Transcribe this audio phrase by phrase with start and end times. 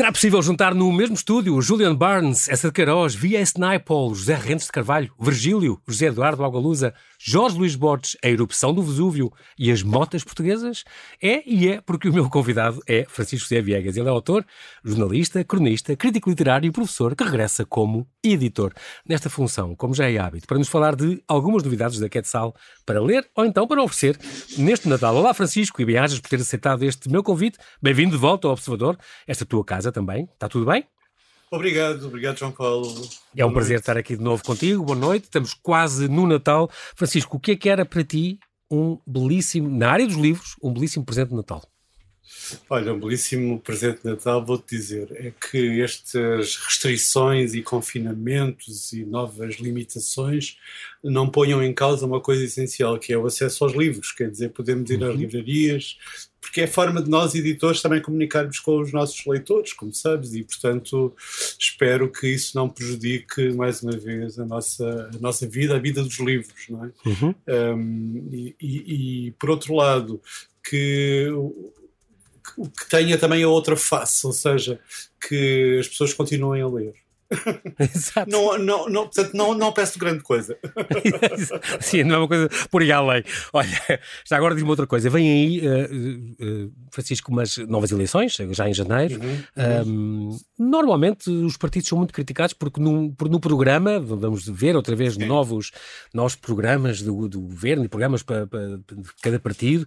[0.00, 3.60] Será possível juntar no mesmo estúdio Julian Barnes, Essa de Queiroz, V.S.
[3.60, 8.82] Naipaul, José Rentes de Carvalho, Virgílio, José Eduardo Algalusa, Jorge Luís Borges, A Erupção do
[8.82, 10.84] Vesúvio e As Motas Portuguesas?
[11.22, 13.94] É e é porque o meu convidado é Francisco José Viegas.
[13.94, 14.42] Ele é autor,
[14.82, 18.72] jornalista, cronista, crítico literário e professor que regressa como editor.
[19.06, 22.56] Nesta função, como já é hábito, para nos falar de algumas novidades da Quetzal
[22.86, 24.18] para ler ou então para oferecer
[24.56, 25.14] neste Natal.
[25.14, 27.58] Olá Francisco e bem por ter aceitado este meu convite.
[27.82, 30.24] Bem-vindo de volta ao Observador, esta tua casa também.
[30.32, 30.84] Está tudo bem?
[31.50, 32.88] Obrigado, obrigado João Paulo.
[33.36, 33.82] É um Boa prazer noite.
[33.82, 34.84] estar aqui de novo contigo.
[34.84, 36.70] Boa noite, estamos quase no Natal.
[36.94, 38.38] Francisco, o que é que era para ti
[38.70, 41.62] um belíssimo, na área dos livros, um belíssimo presente de Natal?
[42.68, 49.04] Olha, um belíssimo presente de Natal, vou-te dizer, é que estas restrições e confinamentos e
[49.04, 50.56] novas limitações
[51.02, 54.12] não ponham em causa uma coisa essencial, que é o acesso aos livros.
[54.12, 55.10] Quer dizer, podemos ir uhum.
[55.10, 55.96] às livrarias,
[56.40, 60.42] porque é forma de nós, editores, também comunicarmos com os nossos leitores, como sabes, e
[60.42, 61.14] portanto
[61.58, 66.02] espero que isso não prejudique mais uma vez a nossa, a nossa vida, a vida
[66.02, 66.90] dos livros, não é?
[67.06, 67.34] Uhum.
[67.76, 70.20] Um, e, e, e, por outro lado,
[70.62, 71.28] que
[72.54, 74.78] que tenha também a outra face, ou seja,
[75.28, 76.94] que as pessoas continuem a ler.
[77.78, 78.30] Exato.
[78.30, 80.58] Não, não, não, portanto, não, não peço grande coisa.
[81.80, 83.22] Sim, não é uma coisa por aí além.
[83.52, 85.08] Olha, já agora diz-me outra coisa.
[85.08, 89.20] Vem aí, uh, uh, Francisco, umas novas eleições, já em janeiro.
[89.20, 90.30] Uhum, uhum.
[90.30, 95.14] Um, normalmente os partidos são muito criticados porque no, no programa, vamos ver outra vez
[95.14, 95.26] Sim.
[95.26, 95.70] novos,
[96.12, 99.86] novos programas do, do governo e programas para, para, para cada partido,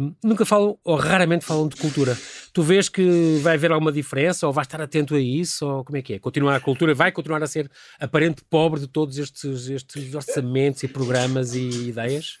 [0.00, 2.16] um, nunca falam, ou raramente falam de cultura.
[2.52, 5.96] Tu vês que vai haver alguma diferença, ou vais estar atento a isso, ou como
[5.96, 6.18] é que é?
[6.18, 10.88] Continua a cultura vai continuar a ser aparente pobre de todos estes, estes orçamentos e
[10.88, 12.38] programas e ideias?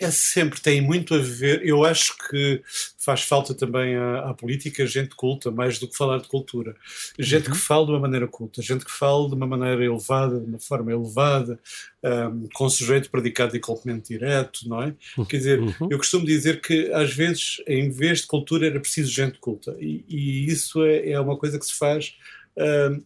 [0.00, 1.60] É sempre, tem muito a ver.
[1.62, 2.62] Eu acho que
[2.96, 6.74] faz falta também à, à política gente culta, mais do que falar de cultura.
[7.18, 7.54] Gente uhum.
[7.54, 10.58] que fala de uma maneira culta, gente que fala de uma maneira elevada, de uma
[10.58, 11.60] forma elevada,
[12.02, 14.94] um, com sujeito predicado e complemento direto, não é?
[15.18, 15.24] Uhum.
[15.26, 15.88] Quer dizer, uhum.
[15.90, 19.76] eu costumo dizer que às vezes, em vez de cultura, era preciso gente culta.
[19.78, 22.14] E, e isso é, é uma coisa que se faz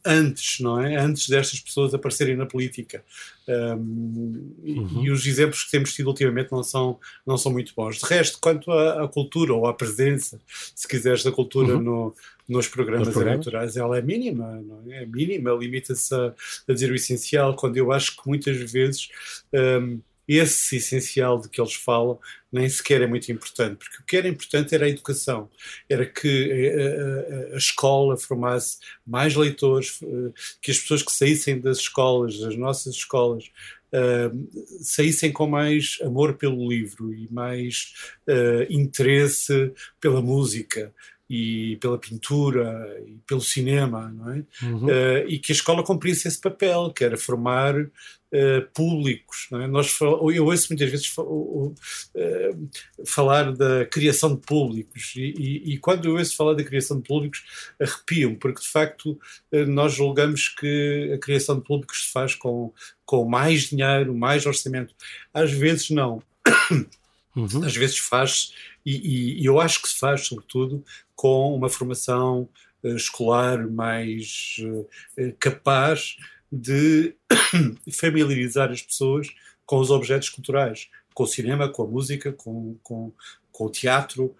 [0.04, 0.96] antes, não é?
[0.96, 3.04] Antes destas pessoas aparecerem na política.
[3.46, 5.04] Um, uhum.
[5.04, 7.98] e, os exemplos que temos tido ultimamente não são, não são muito bons.
[7.98, 10.40] De resto, quanto à, à cultura ou à presença,
[10.74, 11.82] se quiseres, da cultura uhum.
[11.82, 12.14] no,
[12.48, 15.02] nos programas, programas eleitorais, ela é mínima, não é?
[15.02, 16.34] é mínima, limita-se a,
[16.68, 19.08] a, dizer o essencial, quando eu acho que muitas vezes.
[19.52, 22.18] Um, esse essencial de que eles falam
[22.50, 25.50] nem sequer é muito importante, porque o que era importante era a educação,
[25.88, 31.02] era que a, eh, a, eh, a escola formasse mais leitores, eh, que as pessoas
[31.02, 33.50] que saíssem das escolas, das nossas escolas,
[33.94, 34.50] Uh,
[34.82, 37.92] saíssem com mais amor pelo livro e mais
[38.28, 40.92] uh, interesse pela música
[41.28, 44.44] e pela pintura e pelo cinema, não é?
[44.62, 44.86] Uhum.
[44.86, 47.88] Uh, e que a escola cumprisse esse papel, que era formar uh,
[48.74, 49.46] públicos.
[49.50, 49.66] Não é?
[49.66, 51.74] Nós, eu ouço muitas vezes uh,
[53.06, 57.08] falar da criação de públicos e, e, e, quando eu ouço falar da criação de
[57.08, 57.42] públicos
[57.80, 59.18] arrepiam, porque de facto
[59.68, 62.72] nós julgamos que a criação de públicos se faz com,
[63.06, 64.94] com mais dinheiro, mais orçamento.
[65.32, 66.22] Às vezes não.
[67.36, 67.64] Uhum.
[67.64, 68.52] Às vezes faz,
[68.84, 70.84] e, e, eu acho que se faz, sobretudo,
[71.14, 72.48] com uma formação
[72.82, 74.86] uh, escolar mais uh,
[75.38, 76.16] capaz
[76.52, 77.14] de
[77.92, 79.28] familiarizar as pessoas
[79.64, 83.12] com os objetos culturais, com o cinema, com a música, com, com,
[83.50, 84.34] com o teatro,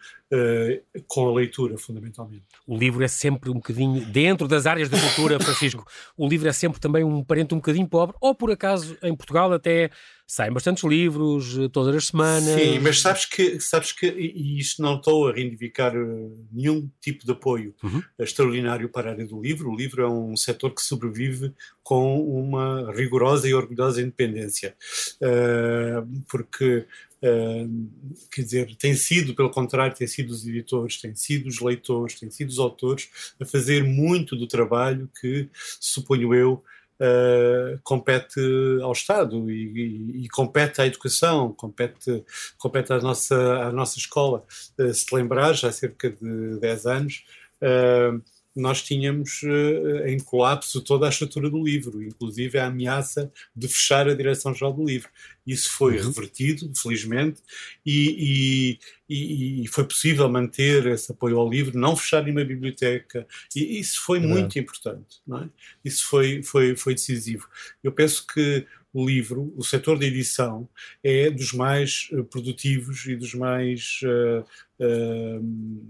[1.07, 2.45] com a leitura, fundamentalmente.
[2.67, 6.53] O livro é sempre um bocadinho, dentro das áreas da cultura, Francisco, o livro é
[6.53, 9.91] sempre também um parente um bocadinho pobre, ou por acaso em Portugal até
[10.27, 12.61] saem bastantes livros eh, todas as semanas.
[12.61, 17.25] Sim, mas sabes que, sabes que e isto não estou a reivindicar eh, nenhum tipo
[17.25, 18.03] de apoio uhum.
[18.19, 19.71] extraordinário para a área do livro.
[19.71, 21.53] O livro é um setor que sobrevive
[21.83, 24.75] com uma rigorosa e orgulhosa independência,
[25.21, 26.87] uh, porque
[27.25, 27.89] Uh,
[28.31, 32.31] quer dizer, tem sido, pelo contrário, tem sido os editores, tem sido os leitores, tem
[32.31, 33.09] sido os autores
[33.41, 35.49] a fazer muito do trabalho que,
[35.81, 36.63] suponho eu,
[37.01, 38.41] Uh, compete
[38.81, 42.25] ao Estado e, e, e, compete à educação, compete,
[42.57, 44.45] compete à, nossa, à nossa escola.
[44.79, 47.25] Uh, se lembrar, já há cerca de 10 anos,
[47.61, 48.23] uh,
[48.55, 54.09] nós tínhamos uh, em colapso toda a estrutura do livro, inclusive a ameaça de fechar
[54.09, 55.09] a direção-geral do livro.
[55.47, 56.07] Isso foi uhum.
[56.07, 57.43] revertido, felizmente,
[57.85, 58.79] e,
[59.09, 64.01] e, e, foi possível manter esse apoio ao livro, não fechar nenhuma biblioteca, e isso
[64.03, 65.49] foi muito importante, é?
[65.85, 67.47] Isso foi, foi, foi decisivo.
[67.83, 70.69] Eu penso que o livro, o setor da edição,
[71.03, 74.45] é dos mais uh, produtivos e dos mais uh,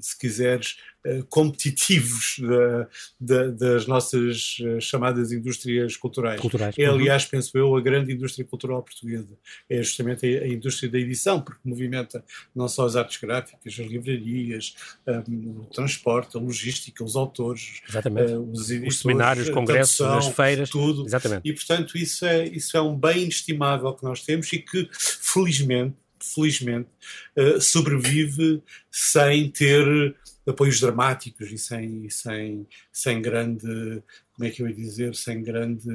[0.00, 0.76] se quiseres,
[1.06, 2.88] uh, competitivos da,
[3.20, 6.40] da, das nossas uh, chamadas indústrias culturais.
[6.40, 6.74] culturais.
[6.78, 6.96] É, uhum.
[6.96, 9.36] aliás, penso eu, a grande indústria cultural portuguesa.
[9.68, 13.86] É justamente a, a, indústria da edição, porque movimenta não só as artes gráficas, as
[13.86, 14.74] livrarias,
[15.06, 20.70] um, o transporte, a logística, os autores, os, editores, os seminários, congressos, as feiras.
[20.70, 21.06] Tudo.
[21.06, 21.48] Exatamente.
[21.48, 25.96] E, portanto, isso é, isso é um bem inestimável que nós temos e que, felizmente,
[26.32, 26.88] felizmente,
[27.36, 30.14] uh, sobrevive sem ter
[30.46, 35.88] apoios dramáticos e sem, sem, sem grande, como é que eu ia dizer, sem grande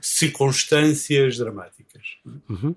[0.00, 2.16] circunstâncias dramáticas.
[2.48, 2.74] Uhum.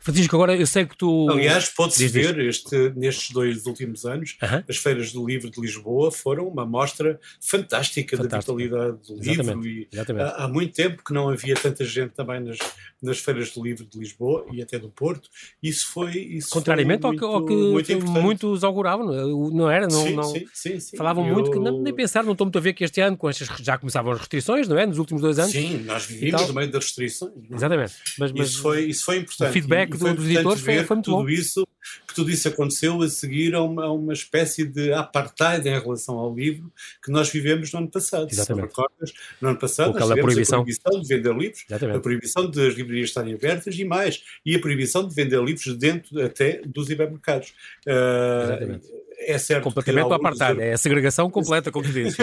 [0.00, 1.28] Francisco, agora eu sei que tu.
[1.30, 4.64] Aliás, pode-se ver este, nestes dois últimos anos, uh -huh.
[4.68, 9.66] as feiras do livro de Lisboa foram uma mostra fantástica, da vitalidade do Exatamente.
[9.66, 9.68] livro.
[9.68, 10.24] E Exatamente.
[10.24, 12.58] Há, há, muito tempo que não havia tanta gente também nas,
[13.02, 15.28] nas feiras do livro de Lisboa e até do Porto.
[15.62, 16.12] Isso foi.
[16.16, 19.06] Isso Contrariamente foi muito, ao que, que muitos auguravam,
[19.50, 19.86] não era?
[19.86, 21.34] Não, sim, não, sim, sim, sim, Falavam eu...
[21.34, 23.48] muito que não, nem pensar, não estou muito a ver que este ano, com estas,
[23.60, 24.86] já começavam as restrições, não é?
[24.86, 25.52] Nos últimos dois anos.
[25.52, 27.32] Sim, nós vivemos no meio das restrições.
[27.50, 27.54] É?
[27.54, 27.94] Exatamente.
[28.18, 29.50] Mas, mas, isso, foi, isso foi importante.
[29.50, 31.28] O feedback e, e dos editores foi, foi muito tudo bom.
[31.28, 31.66] Isso,
[32.06, 36.18] que tudo isso aconteceu a seguir a uma, a uma espécie de apartheid em relação
[36.18, 36.72] ao livro
[37.02, 38.28] que nós vivemos no ano passado.
[38.30, 38.72] Exatamente.
[38.72, 40.60] Se recordas, no ano passado nós tivemos proibição.
[40.60, 41.96] a proibição de vender livros, Exatamente.
[41.96, 46.22] a proibição das livrarias estarem abertas e mais, e a proibição de vender livros dentro
[46.24, 47.54] até dos hipermercados.
[47.86, 52.16] Uh, Exatamente é certo completamente apartado, é a segregação completa, como tu dizes.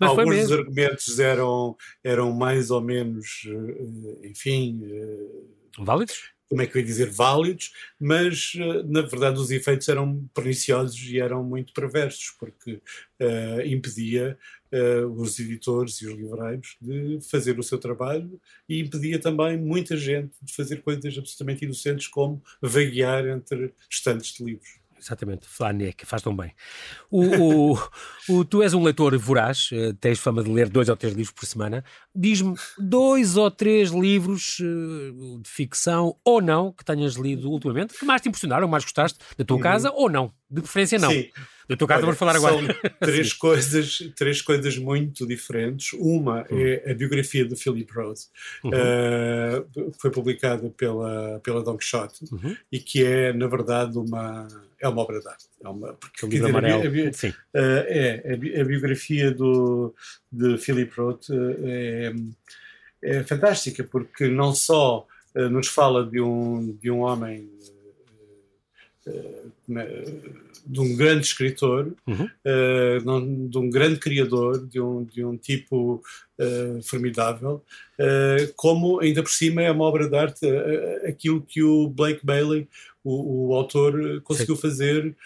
[0.00, 4.80] Mas alguns dos argumentos eram, eram mais ou menos, eh, enfim.
[4.84, 6.35] Eh, Válidos?
[6.48, 8.52] Como é que eu ia dizer, válidos, mas
[8.86, 12.74] na verdade os efeitos eram perniciosos e eram muito perversos, porque
[13.20, 14.38] uh, impedia
[14.72, 19.96] uh, os editores e os livreiros de fazer o seu trabalho e impedia também muita
[19.96, 24.85] gente de fazer coisas absolutamente inocentes como vaguear entre estantes de livros.
[25.06, 26.52] Exatamente, Flaniek, faz tão bem.
[27.08, 27.78] O, o,
[28.28, 31.32] o, tu és um leitor voraz, eh, tens fama de ler dois ou três livros
[31.32, 31.84] por semana.
[32.12, 38.04] Diz-me dois ou três livros eh, de ficção ou não que tenhas lido ultimamente, que
[38.04, 39.62] mais te impressionaram, mais gostaste da tua uhum.
[39.62, 40.32] casa ou não.
[40.48, 41.10] De preferência, não.
[41.10, 41.28] Sim.
[41.68, 42.54] Da tua casa vamos falar agora.
[42.54, 45.92] São três coisas, três coisas muito diferentes.
[45.94, 46.58] Uma uhum.
[46.60, 48.20] é a biografia do Philip Roth,
[48.62, 48.70] uhum.
[48.70, 52.56] uh, foi publicada pela, pela Don Quixote uhum.
[52.70, 54.46] e que é, na verdade, uma,
[54.80, 55.46] é uma obra de arte.
[55.64, 56.82] É uma, porque, o livro amarelo.
[56.82, 57.30] A, a, Sim.
[57.30, 59.92] Uh, é, a, a, biografia do,
[60.30, 62.14] de Philip Roth uh, é,
[63.02, 65.06] é fantástica, porque não só
[65.50, 67.46] nos fala de um, de um homem
[70.66, 72.24] de um grande escritor, uhum.
[72.24, 76.02] uh, de um grande criador, de um, de um tipo
[76.38, 77.62] uh, formidável,
[78.00, 80.46] uh, como ainda por cima é uma obra de arte
[81.06, 82.68] aquilo que o Blake Bailey,
[83.04, 84.62] o, o autor, conseguiu Sim.
[84.62, 85.16] fazer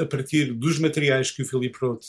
[0.00, 2.04] a partir dos materiais que o Philip Roth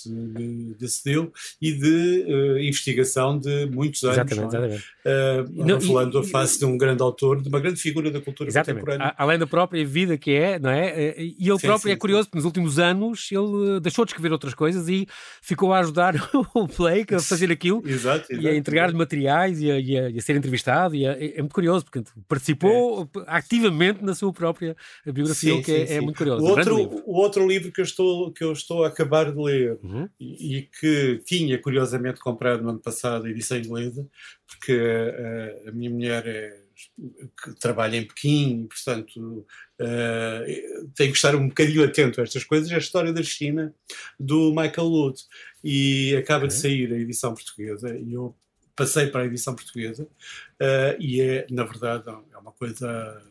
[0.80, 1.32] decidiu
[1.62, 4.18] e de uh, investigação de muitos anos.
[4.18, 4.60] Exatamente, é?
[4.60, 4.86] exatamente.
[5.06, 8.50] Uh, não, falando a face de um grande autor, de uma grande figura da cultura
[8.50, 8.84] exatamente.
[8.84, 9.14] contemporânea.
[9.18, 11.16] além da própria vida que é, não é?
[11.18, 12.30] E ele sim, próprio sim, é curioso, sim.
[12.30, 15.08] porque nos últimos anos ele deixou de escrever outras coisas e
[15.42, 16.16] ficou a ajudar
[16.54, 20.10] o Blake a fazer aquilo exato, exato, e a entregar-lhe materiais e a, e, a,
[20.10, 20.96] e a, ser entrevistado.
[20.96, 23.24] E é, é muito curioso, porque participou é.
[23.28, 24.76] ativamente na sua própria
[25.06, 26.44] biografia, o que é, é, muito curioso.
[26.44, 29.80] O outro, o outro livro que eu estou, que eu estou a acabar de ler
[29.82, 30.08] uhum.
[30.20, 34.08] e, e, que tinha curiosamente comprado no ano passado, a edição inglesa,
[34.48, 34.74] porque
[35.66, 36.66] a, a minha mulher é,
[37.60, 39.46] trabalha em Pequim portanto,
[39.82, 42.72] uh, tem que estar um bocadinho atento a estas coisas.
[42.72, 43.74] É a história da China,
[44.20, 45.24] do Michael Lute.
[45.64, 46.48] E acaba uhum.
[46.50, 48.36] de sair a edição portuguesa e eu
[48.76, 53.22] passei para a edição portuguesa uh, e é, na verdade, é uma coisa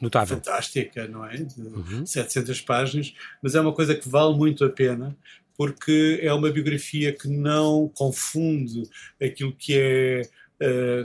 [0.00, 0.36] Notável.
[0.36, 1.36] fantástica, não é?
[1.36, 2.06] De uhum.
[2.06, 5.16] 700 páginas, mas é uma coisa que vale muito a pena
[5.58, 8.84] porque é uma biografia que não confunde
[9.20, 10.22] aquilo que é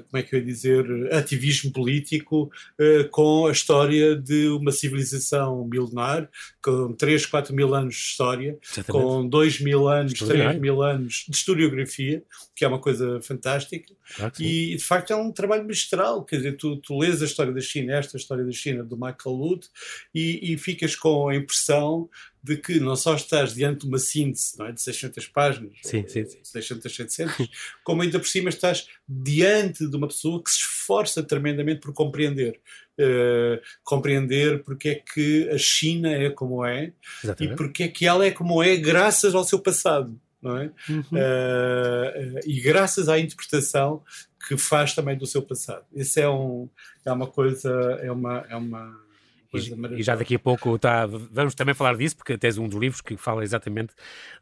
[0.09, 5.65] como é que eu ia dizer, ativismo político uh, com a história de uma civilização
[5.65, 6.29] milenar,
[6.61, 8.91] com 3, 4 mil anos de história, Exatamente.
[8.91, 12.23] com 2 mil anos, 3 mil anos de historiografia,
[12.55, 13.93] que é uma coisa fantástica.
[14.15, 16.23] Claro e, de facto, é um trabalho magistral.
[16.23, 19.35] Quer dizer, tu, tu lês a história da China, esta história da China do Michael
[19.35, 19.69] Lute,
[20.13, 22.09] e, e ficas com a impressão
[22.43, 26.05] de que não só estás diante de uma síntese não é, de 600 páginas, sim,
[26.07, 26.39] sim, sim.
[26.43, 27.49] 600, 700,
[27.85, 32.59] como ainda por cima estás diante de uma pessoa que se esforça tremendamente por compreender.
[32.99, 37.53] Uh, compreender porque é que a China é como é Exatamente.
[37.53, 40.19] e porque é que ela é como é graças ao seu passado.
[40.41, 40.71] Não é?
[40.89, 40.99] Uhum.
[40.99, 44.03] Uh, e graças à interpretação
[44.45, 45.85] que faz também do seu passado.
[45.95, 46.69] Isso é, um,
[47.05, 47.71] é uma coisa,
[48.01, 49.01] é uma, é uma
[49.57, 52.79] e, e, já daqui a pouco tá, vamos também falar disso, porque tens um dos
[52.79, 53.93] livros que fala exatamente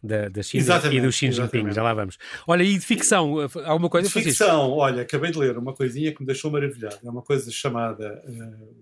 [0.01, 2.17] da, da China exatamente, e do Xi Jinping, já lá vamos.
[2.47, 4.07] Olha, e de ficção, alguma coisa?
[4.07, 6.97] De ficção, olha, acabei de ler uma coisinha que me deixou maravilhado.
[7.03, 8.73] É uma coisa chamada uh,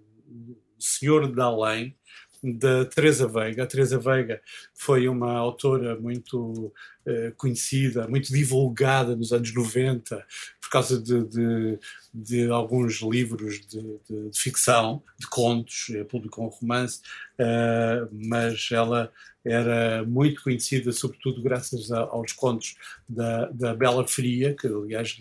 [0.77, 1.95] O Senhor da Além,
[2.43, 3.63] da Teresa Veiga.
[3.63, 4.41] A Teresa Veiga
[4.73, 6.71] foi uma autora muito
[7.05, 10.25] uh, conhecida, muito divulgada nos anos 90
[10.61, 11.79] por causa de, de,
[12.13, 17.01] de alguns livros de, de, ficção, de contos, publicou um romance,
[17.39, 19.11] uh, mas ela
[19.43, 22.75] era muito conhecida sobretudo graças a, aos contos
[23.07, 25.19] da, da Bela Fria, que aliás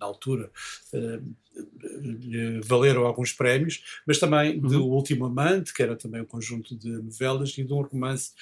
[0.00, 0.50] na altura
[0.94, 4.60] uh, valeram alguns prémios, mas também uhum.
[4.60, 8.32] do Último Amante, que era também um conjunto de novelas, e de um romance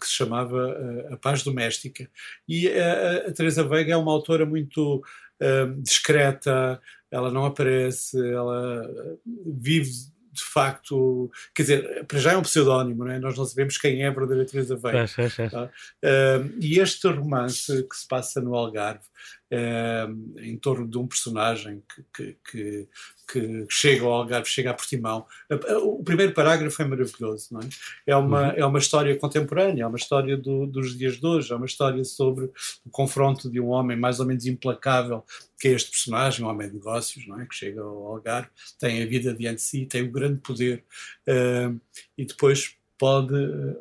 [0.00, 2.10] que se chamava A Paz Doméstica.
[2.48, 5.00] E a, a Teresa Veiga é uma autora muito
[5.78, 8.90] discreta, ela não aparece, ela
[9.46, 9.92] vive
[10.40, 13.18] de facto, quer dizer, para já é um pseudónimo, não é?
[13.18, 14.98] nós não sabemos quem é a verdadeira Teresa Veiga.
[14.98, 15.48] É, é, é.
[15.48, 15.64] Tá?
[15.64, 19.04] Uh, e este romance que se passa no Algarve
[19.52, 22.88] uh, em torno de um personagem que, que, que,
[23.30, 25.26] que, chega ao Algarve, chega a Portimão.
[25.82, 27.68] O primeiro parágrafo é maravilhoso, não é?
[28.06, 28.54] É uma, uhum.
[28.56, 32.02] é uma história contemporânea, é uma história do, dos dias de hoje, é uma história
[32.04, 32.46] sobre
[32.84, 35.24] o confronto de um homem mais ou menos implacável,
[35.58, 37.46] que é este personagem, um homem de negócios, não é?
[37.46, 40.84] Que chega ao Algarve, tem a vida diante de si, tem o grande poder
[41.28, 41.80] uh,
[42.16, 43.34] e depois pode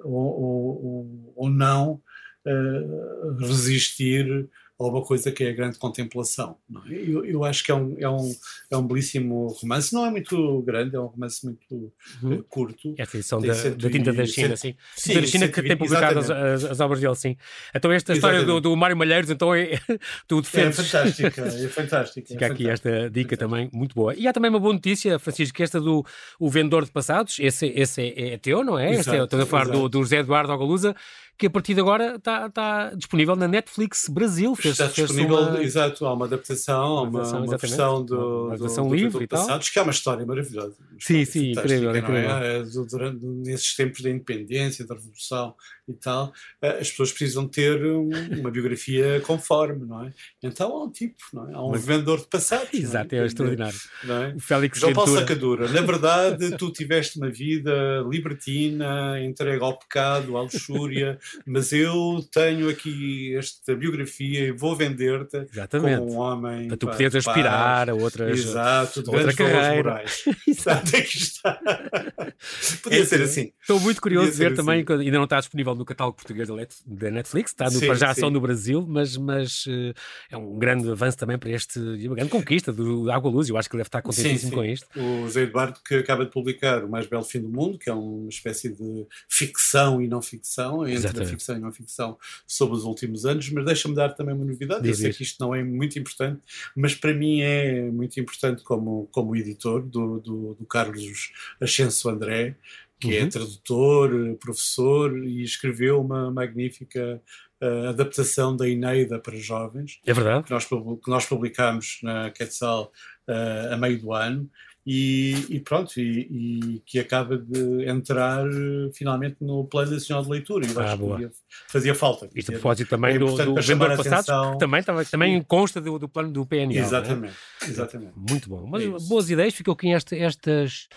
[0.04, 2.02] ou, ou, ou não
[2.46, 6.56] uh, resistir ou uma coisa que é a grande contemplação.
[6.90, 6.94] É?
[6.94, 8.36] Eu, eu, acho que é um, é, um,
[8.72, 11.92] é um belíssimo romance, não é muito grande, é um romance muito
[12.24, 12.36] uhum.
[12.36, 12.96] uh, curto.
[12.98, 14.74] É a edição da, da, Tinta da China, sim.
[14.96, 17.36] sim Tinta da China que tem publicado as, as, as, obras dele, sim.
[17.76, 19.78] Então esta história do, do Mário Malheiros, então é,
[20.26, 20.80] tu defendes.
[20.80, 22.28] É fantástica, é fantástica.
[22.30, 24.16] Fica é aqui esta dica também, muito boa.
[24.16, 26.06] E há também uma boa notícia, Francisco, que esta do
[26.40, 28.92] o vendedor de passados, esse, esse é, é teu, não é?
[28.92, 30.96] Exato, este é, estou a falar do, do José Eduardo Algalusa,
[31.40, 34.54] que a partir de agora está, está disponível na Netflix Brasil.
[34.58, 35.64] Fez, está disponível, uma...
[35.64, 39.18] exato, há uma adaptação, há uma, uma, uma versão do, uma versão do, livre do,
[39.20, 39.40] do, e tal.
[39.40, 40.76] Passados, que é uma história maravilhosa.
[41.00, 41.96] Sim, sim, incrível.
[41.96, 42.00] É?
[42.00, 42.30] incrível.
[42.30, 42.58] É?
[42.58, 45.56] É, durante, nesses tempos da independência, da revolução
[45.88, 50.14] e tal, eh, as pessoas precisam ter uma biografia conforme, não é?
[50.44, 51.54] Então há um tipo, não é?
[51.54, 51.86] Há um Mas...
[51.86, 52.74] vendedor de passados.
[52.74, 53.80] Exato, é, é extraordinário.
[54.04, 54.36] É?
[54.36, 60.36] O Félix João Paulo Sacadura, na verdade, tu tiveste uma vida libertina, entregue ao pecado,
[60.36, 66.68] à luxúria, mas eu tenho aqui esta biografia e vou vender-te como um homem.
[66.68, 68.40] Para tu poderes aspirar a outras.
[68.40, 70.04] Exato, de outra carreira.
[70.48, 71.60] Exato, aqui está.
[72.84, 73.52] Podia é, ser assim.
[73.62, 75.06] Estou muito curioso de ver também, assim.
[75.06, 76.48] ainda não está disponível no catálogo português
[76.86, 78.22] da Netflix, está no, sim, para já sim.
[78.22, 79.94] só no Brasil, mas, mas uh,
[80.30, 83.50] é um grande avanço também para este, uma grande conquista do Água Luz.
[83.50, 84.88] Eu acho que ele deve estar contentíssimo sim, com isto.
[84.96, 87.94] O Zé Eduardo, que acaba de publicar O Mais Belo Fim do Mundo, que é
[87.94, 91.36] uma espécie de ficção e não ficção, entre Exatamente.
[91.36, 94.88] a ficção e não ficção sobre os últimos anos, mas deixa-me dar também uma novidade.
[94.88, 96.42] Eu sei que isto não é muito importante,
[96.76, 102.56] mas para mim é muito importante como, como editor do, do, do Carlos Ascenso André,
[103.00, 103.28] que é uhum.
[103.28, 107.22] é tradutor, professor e escreveu uma magnífica
[107.62, 110.00] uh, adaptação da Eneida para jovens.
[110.06, 110.46] É verdade.
[110.46, 112.92] Que nós, que nós publicámos na Quetzal
[113.28, 114.50] uh, a meio do ano.
[114.86, 120.30] E, e pronto, e, e, que acaba de entrar uh, finalmente no Plano Nacional de
[120.30, 120.66] Leitura.
[120.66, 121.32] E ah, que
[121.72, 122.30] fazia falta.
[122.34, 126.10] Isto a propósito também é do, do vendedor passado, que também, também consta do, do
[126.10, 126.80] plano do PNL.
[126.80, 127.66] Exatamente, é?
[127.66, 128.14] exatamente.
[128.16, 128.66] Muito bom.
[128.68, 130.88] Mas, é boas ideias, ficam aqui esta, estas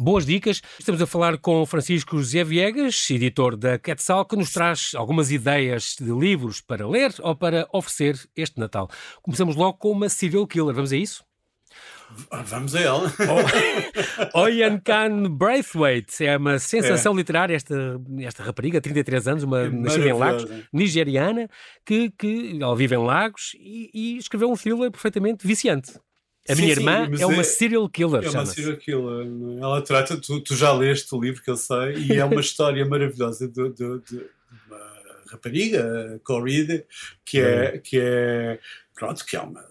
[0.00, 0.62] boas dicas.
[0.78, 5.96] Estamos a falar com Francisco José Viegas, editor da Quetzal, que nos traz algumas ideias
[6.00, 8.88] de livros para ler ou para oferecer este Natal.
[9.22, 11.24] Começamos logo com uma serial killer, vamos a isso?
[12.46, 13.12] Vamos a ela.
[14.34, 17.16] Oyan Khan Braithwaite é uma sensação é.
[17.16, 21.48] literária, esta, esta rapariga, 33 anos, uma é nascida em Lagos, nigeriana,
[21.84, 25.92] que, que ela vive em Lagos e, e escreveu um thriller perfeitamente viciante.
[26.48, 28.24] A sim, minha sim, irmã é uma é, serial killer.
[28.24, 29.26] É uma serial killer.
[29.26, 29.60] É?
[29.62, 32.84] Ela trata, tu, tu, já leste o livro que eu sei, e é uma história
[32.84, 34.26] maravilhosa de, de, de
[34.66, 34.80] uma
[35.30, 36.84] rapariga, Corrida,
[37.24, 38.58] que é, que é.
[38.94, 39.69] Pronto, que é uma.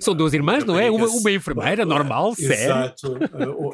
[0.00, 0.90] São duas irmãs, não é?
[0.90, 2.54] Uma, uma enfermeira normal, séria.
[2.54, 3.18] Exato.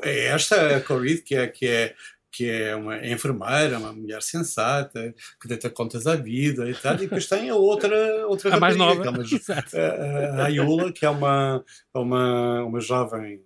[0.02, 1.94] É esta, a Corrida, que é, que é
[2.30, 6.99] que é uma enfermeira, uma mulher sensata, que deita contas à vida e tal, e
[6.99, 9.25] depois tem a outra, outra a mais nova, que é uma,
[10.38, 13.42] a, a Ayula, que é uma, uma, uma jovem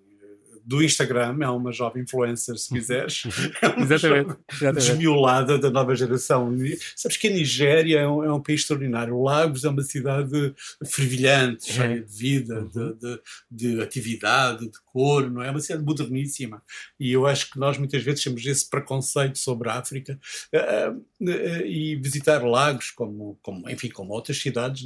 [0.65, 3.23] do Instagram, é uma jovem influencer, se quiseres.
[3.63, 4.87] É exatamente, exatamente.
[4.87, 6.55] desmiolada da nova geração.
[6.97, 9.21] Sabes que a Nigéria é um, é um país extraordinário.
[9.23, 10.55] Lagos é uma cidade
[10.85, 11.75] fervilhante, é.
[11.75, 12.69] cheia de vida, uhum.
[12.69, 15.49] de, de, de, atividade, de cor, não é?
[15.49, 16.63] é uma cidade moderníssima.
[16.99, 20.19] E eu acho que nós muitas vezes temos esse preconceito sobre a África
[20.53, 24.85] uh, uh, e visitar lagos, como, como, enfim, como outras cidades,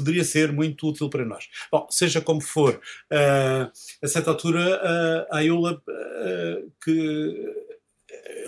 [0.00, 1.48] poderia ser muito útil para nós.
[1.70, 3.70] Bom, seja como for, uh,
[4.02, 7.54] a certa altura, uh, a Ayula uh, que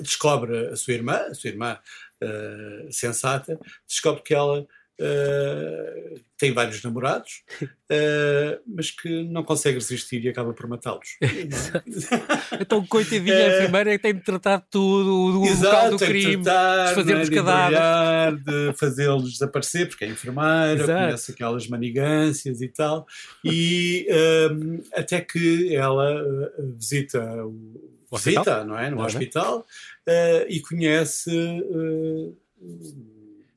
[0.00, 1.78] descobre a sua irmã, a sua irmã
[2.90, 4.64] sensata, descobre que ela
[5.00, 11.16] Uh, tem vários namorados, uh, mas que não consegue resistir e acaba por matá-los.
[12.60, 16.94] então, coitadinha, a enfermeira tem de tratar tudo, o local do crime, de, tratar, de
[16.94, 17.34] fazer os é?
[17.34, 18.44] cadáveres.
[18.44, 20.92] De fazê-los desaparecer, porque é enfermeira, Exato.
[20.92, 23.06] conhece aquelas manigâncias e tal,
[23.44, 26.22] e uh, até que ela
[26.74, 28.90] visita o, o visita, não é?
[28.90, 29.66] No não hospital,
[30.06, 30.46] é?
[30.48, 31.30] e conhece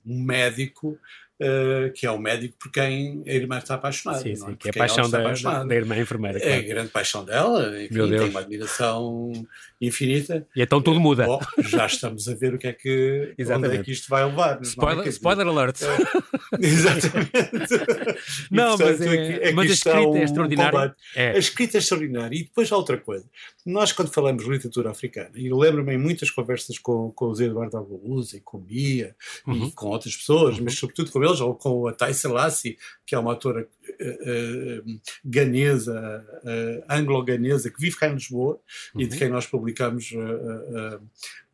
[0.06, 0.98] um médico
[1.38, 4.22] Uh, que é o médico por quem a irmã está apaixonada.
[4.22, 4.56] Sim, sim, é?
[4.56, 6.40] que é a paixão da, da, irmã enfermeira.
[6.40, 8.22] É a grande paixão dela, enfim, Meu Deus.
[8.22, 9.34] tem uma admiração
[9.82, 10.48] infinita.
[10.56, 11.26] E então tudo muda.
[11.26, 13.70] Bom, já estamos a ver o que é que, Exatamente.
[13.70, 14.62] onde é que isto vai levar.
[14.62, 15.10] Spoiler, é?
[15.10, 15.82] spoiler alert.
[15.82, 15.88] É,
[16.66, 17.32] exatamente.
[18.50, 20.96] não, portanto, mas, é, é mas a escrita é extraordinária.
[21.16, 21.32] É.
[21.32, 22.36] A escrita é extraordinária.
[22.36, 23.26] E depois há outra coisa.
[23.66, 27.46] Nós, quando falamos de literatura africana, e lembro-me em muitas conversas com, com o Zé
[27.46, 29.16] Eduardo Agualusa e com Mia
[29.46, 29.68] uhum.
[29.68, 30.64] e com outras pessoas, uhum.
[30.64, 33.68] mas sobretudo com eles, ou com a Thai Selassie, que é uma autora
[34.02, 38.60] uh, uh, ganesa, uh, anglo-ganesa, que vive cá em Lisboa
[38.94, 39.02] uhum.
[39.02, 39.20] e de uhum.
[39.20, 40.12] quem nós publicamos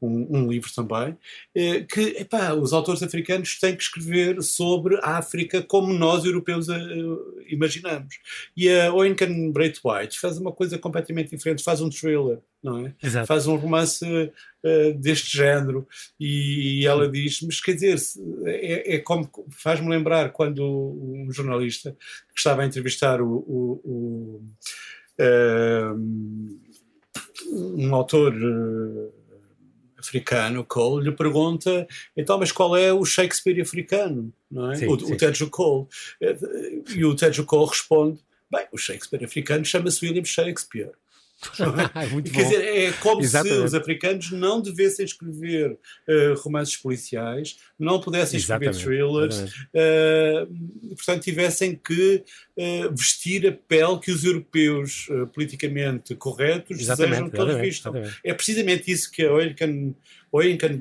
[0.02, 1.16] um, um, livro também,
[1.90, 6.68] que epá, os autores africanos têm que escrever sobre a África como nós, europeus,
[7.48, 8.16] imaginamos.
[8.58, 12.94] E a Oinkan Braithwaite faz uma coisa completamente diferente, faz um thriller, não é?
[13.02, 13.28] Exato.
[13.28, 15.88] Faz um romance uh, deste género
[16.20, 17.98] e, ela diz, mas quer dizer,
[18.46, 21.96] é, é como faz-me lembrar quando um jornalista
[22.34, 24.44] que estava a entrevistar o, o, o
[25.20, 26.60] uh,
[27.52, 29.14] um autor uh,
[29.98, 34.32] africano, Cole, lhe pergunta então, mas qual é o Shakespeare africano?
[34.50, 34.76] Não é?
[34.76, 35.14] Sim, o, sim.
[35.14, 35.88] o Tejo Cole.
[36.96, 38.20] E o Tejo Cole responde,
[38.52, 40.92] bem, o Shakespeare africano chama-se William Shakespeare.
[42.12, 42.50] Muito Quer bom.
[42.50, 43.60] dizer, é como Exatamente.
[43.60, 51.24] se os africanos não devessem escrever uh, romances policiais, não pudessem escrever thrillers, uh, portanto,
[51.24, 52.24] tivessem que
[52.92, 57.30] vestir a pele que os europeus politicamente corretos Exatamente.
[57.30, 57.94] desejam que eles vistam.
[58.24, 59.94] É precisamente isso que a American
[60.32, 60.80] Oinkan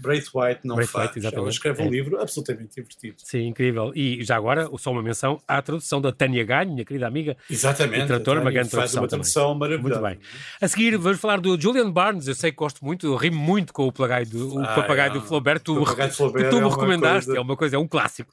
[0.00, 1.32] Braithwaite não Braithwaite, faz.
[1.32, 1.90] Ela escreve um é.
[1.90, 3.16] livro absolutamente divertido.
[3.18, 3.92] Sim, incrível.
[3.94, 7.36] E já agora, só uma menção à tradução da Tânia Ganho, minha querida amiga.
[7.50, 8.06] Exatamente.
[8.06, 9.02] Tradutora, uma grande tradução.
[9.02, 10.00] Faz uma tradução maravilhosa.
[10.00, 10.26] Muito bem.
[10.60, 12.26] A seguir, vamos falar do Julian Barnes.
[12.26, 15.14] Eu sei que gosto muito, rimo muito com o papagaio do, o ah, papagaio é,
[15.14, 15.60] do Flaubert.
[15.60, 17.38] Tu, Flaubert que tu me é recomendaste, coisa...
[17.38, 18.30] é uma coisa, é um clássico.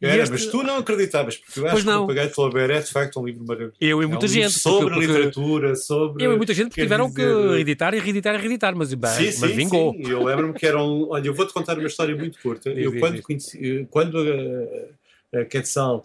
[0.00, 0.32] Era, este...
[0.32, 3.18] Mas tu não acreditavas, porque eu acho que o papagaio de Flaubert é de facto
[3.18, 3.76] um livro maravilhoso.
[3.80, 4.50] Eu e muita é um gente.
[4.50, 6.24] Sobre porque, literatura, sobre.
[6.24, 7.22] Eu e muita gente tiveram dizer...
[7.22, 9.92] que editar e reeditar e reeditar, mas, sim, mas sim, vingou.
[9.92, 10.10] Sim.
[10.10, 12.68] Eu lembro-me que era um olha, eu vou-te contar uma história muito curta.
[12.70, 16.02] eu, quando, conheci, quando a, a Quetzal,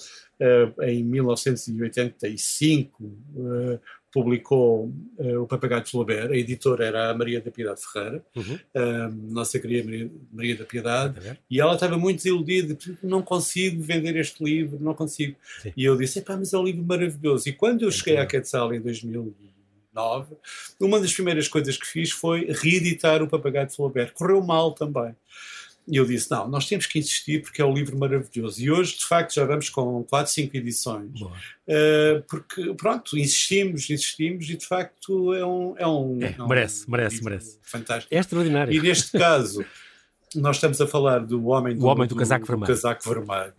[0.82, 3.80] em 1985, uh,
[4.12, 8.60] publicou uh, o Papagaio de Flaubert, a editora era a Maria da Piedade Ferreira, uhum.
[9.30, 11.36] nossa querida Maria, Maria da Piedade, uhum.
[11.50, 15.36] e ela estava muito desiludida, não consigo vender este livro, não consigo.
[15.62, 15.74] Sim.
[15.76, 17.47] E eu disse, mas é um livro maravilhoso.
[17.47, 19.34] E quando eu cheguei à Quetzal em 2000
[19.93, 20.36] 9,
[20.80, 24.13] uma das primeiras coisas que fiz foi reeditar o Papagaio de Flaubert.
[24.13, 25.15] Correu mal também.
[25.91, 28.62] E eu disse: não, nós temos que insistir porque é um livro maravilhoso.
[28.62, 31.21] E hoje, de facto, já vamos com 4, 5 edições.
[31.21, 35.75] Uh, porque, pronto, insistimos, insistimos e, de facto, é um.
[35.77, 37.60] É um, é, é um merece, merece, merece.
[37.62, 38.15] Fantástico.
[38.15, 38.73] É extraordinário.
[38.73, 39.65] E neste caso.
[40.34, 43.54] nós estamos a falar do Homem do, o homem do, do casaco vermelho, casaco vermelho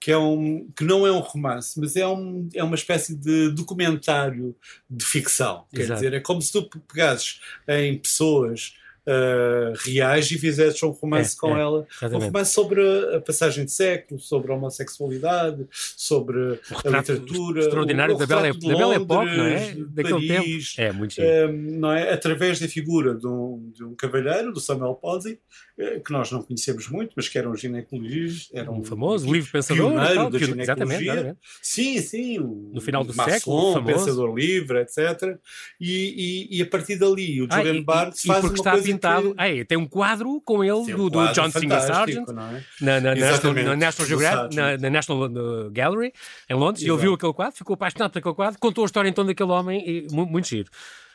[0.00, 3.50] que, é um, que não é um romance, mas é, um, é uma espécie de
[3.52, 4.52] documentário
[4.90, 5.66] de ficção.
[5.72, 5.86] Exato.
[5.86, 8.74] Quer dizer, é como se tu pegasses em pessoas
[9.06, 11.86] uh, reais e fizesses um romance é, com é, ela.
[11.90, 12.22] Exatamente.
[12.22, 15.66] Um romance sobre a passagem de século, sobre a homossexualidade,
[15.96, 17.60] sobre a literatura.
[17.60, 19.74] Extraordinário o, o da, Bela, da Bela Époque, não é?
[19.88, 20.88] Daquele Paris, tempo.
[20.88, 22.12] É, muito um, não é?
[22.12, 25.38] Através da figura de um, de um cavalheiro, do Samuel Posey,
[25.78, 28.58] eh, que nós não conhecemos muito, mas que era um ginecologista.
[28.58, 29.92] Era um, um famoso livro pensador.
[29.92, 31.38] Tal, da exatamente, exatamente.
[31.60, 32.38] Sim, sim.
[32.38, 33.72] no final do maçom, século.
[33.74, 33.94] Famoso.
[33.94, 35.38] pensador livre, etc.
[35.80, 39.60] E, e, e, a partir dali, o Julian ah, Barnes faz uma coisa Que...
[39.60, 42.32] É, tem um quadro com ele do, um do John Singer Sargent é?
[42.80, 45.28] na, na, National, na National Geographic, na, na, National
[45.70, 46.12] Gallery
[46.48, 46.84] em Londres.
[46.84, 49.50] E ele viu aquele quadro, ficou apaixonado por aquele quadro, contou a história então daquele
[49.50, 50.70] homem e muito, muito giro.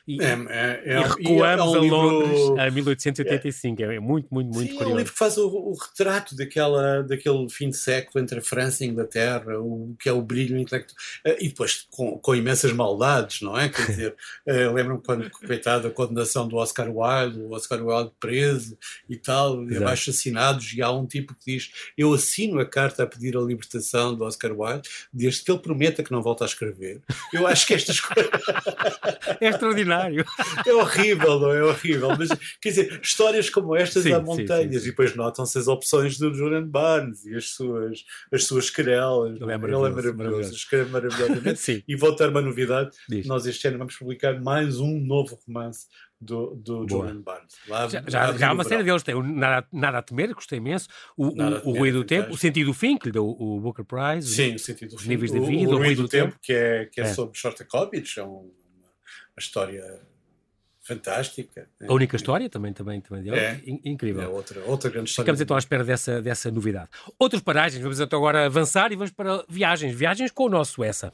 [0.08, 2.60] E, é, é, é, e recuamos é um a Londres livro...
[2.60, 3.84] a 1885.
[3.84, 4.84] É, muito, muito, muito Sim, curioso.
[4.84, 8.42] É um livro que faz o, o, retrato daquela, daquele fim de século entre a
[8.42, 10.98] França e a Inglaterra, o que é o brilho intelectual.
[11.26, 13.70] Eh, e depois com, com imensas maldades, não é?
[13.70, 14.16] Quer dizer,
[14.48, 19.62] uh, lembro-me quando, coitado, a condenação do Oscar Wilde, o Oscar Wilde preso e tal,
[19.76, 23.42] abaixo assinados, e há um tipo que diz: Eu assino a carta a pedir a
[23.42, 27.02] libertação do Oscar Wilde, desde que ele prometa que não volta a escrever.
[27.34, 28.32] Eu acho que estas coisas.
[29.40, 29.91] é extraordinário.
[30.66, 31.64] É horrível, não é?
[31.64, 32.10] horrível.
[32.18, 32.30] Mas,
[32.62, 34.74] quer dizer, histórias como estas sim, há montanhas.
[34.74, 38.70] Sim, sim, e depois notam-se as opções do Julian Barnes e as suas, as suas
[38.70, 39.36] querelas.
[39.42, 40.00] Ele é maravilhoso.
[40.00, 40.54] Ele é maravilhoso.
[40.54, 41.84] Escreve maravilhosamente.
[41.88, 42.92] e vou ter uma novidade.
[43.08, 43.26] Diz.
[43.26, 45.88] Nós este ano vamos publicar mais um novo romance
[46.22, 47.56] do, do Julian Barnes.
[47.68, 50.60] Lá, já, já, já há uma série deles, tem o Nada, Nada a Temer, gostei
[50.60, 53.60] imenso, o, o, o Ruído do Tempo, o Sentido do Fim, que lhe deu o
[53.60, 56.32] Booker Prize, Sim, o Sentido do Fim, Níveis de Vida, o, o Ruído do, Tempo,
[56.32, 57.14] tempo, que é, que é, é.
[57.14, 58.52] sobre Shostakovich, é um,
[59.42, 60.00] história
[60.82, 61.68] fantástica.
[61.88, 63.32] A única história também, também, também.
[63.32, 64.24] É, incrível.
[64.24, 65.26] É outra, outra grande história.
[65.26, 66.90] Ficamos então à espera dessa, dessa novidade.
[67.20, 69.94] Outras paragens, vamos então agora avançar e vamos para viagens.
[69.94, 71.14] Viagens com o nosso essa.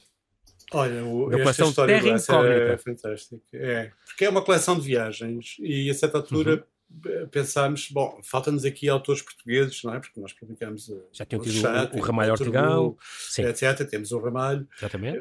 [0.74, 2.74] Olha, o, esta história Terra Incógnita.
[2.74, 3.44] é fantástica.
[3.54, 7.28] É, porque é uma coleção de viagens e a certa altura uhum.
[7.30, 10.00] pensámos, bom, falta-nos aqui autores portugueses, não é?
[10.00, 12.98] Porque nós publicamos eh, Já tinham tido o, o, Ramalho Ortigão,
[13.38, 13.90] etc.
[13.90, 14.68] Temos o Ramalho.
[14.78, 15.20] Exatamente.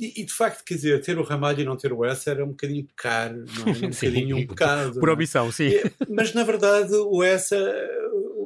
[0.00, 2.30] Eh, e, e, de facto, quer dizer, ter o Ramalho e não ter o Essa
[2.30, 3.76] era um bocadinho pecar, não é?
[3.86, 5.00] Um bocadinho um pecado.
[5.00, 5.68] Por omissão, sim.
[5.68, 7.56] E, mas na verdade, o Essa,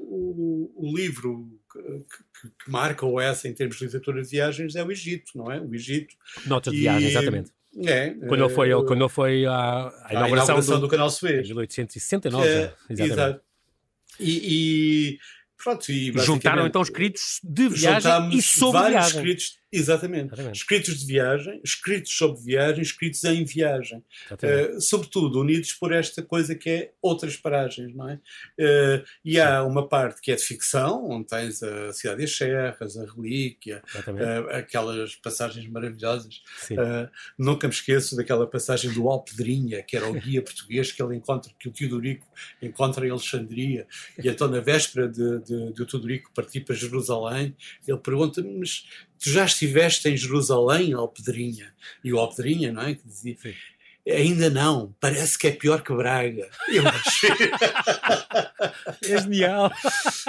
[0.06, 4.84] o, o livro que, que, marca o essa em termos de literatura de viagens é
[4.84, 5.60] o Egito, não é?
[5.60, 6.14] O Egito.
[6.46, 7.50] Notas de viagem, exatamente.
[7.86, 11.08] É, quando, ele foi, é, quando ele foi à, à inauguração, inauguração do, do, canal
[11.08, 11.46] Suez.
[11.46, 12.46] Em 1869.
[12.46, 13.12] É, exatamente.
[13.12, 13.40] Exato.
[14.20, 15.18] E, e,
[15.56, 19.16] pronto, e juntaram então escritos de viagem e sobre vários viagem.
[19.16, 20.26] escritos Exatamente.
[20.26, 20.56] Exatamente.
[20.56, 24.04] Escritos de viagem, escritos sobre viagem, escritos em viagem.
[24.30, 28.14] Uh, sobretudo unidos por esta coisa que é outras paragens, não é?
[28.58, 29.38] Uh, e Sim.
[29.40, 33.82] há uma parte que é de ficção, onde tens a Cidade das Serras, a Relíquia,
[33.96, 36.42] uh, aquelas passagens maravilhosas.
[37.38, 41.50] nunca me esqueço daquela passagem do Alpedrinha, que era o guia português que ele encontra,
[41.58, 42.26] que o Teodorico
[42.60, 43.86] encontra em Alexandria.
[44.22, 47.56] E então, na véspera de, de, de o Teodorico partir para Jerusalém,
[47.86, 48.84] ele pergunta: Mas
[49.22, 51.72] tu já estiveste em Jerusalém, Alpedrinha?
[52.02, 52.94] E o Alpedrinha, não é?
[52.94, 53.54] Que dizia, Sim.
[54.08, 56.48] Ainda não, parece que é pior que Braga.
[56.68, 57.30] Eu achei.
[59.14, 59.70] é genial.